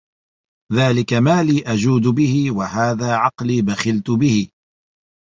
ذَلِكَ 0.73 1.13
مَالِي 1.13 1.63
أَجْوَدُ 1.73 2.07
بِهِ 2.07 2.51
وَهَذَا 2.57 3.15
عَقْلِي 3.15 3.61
بَخِلْت 3.61 4.09
بِهِ 4.11 4.49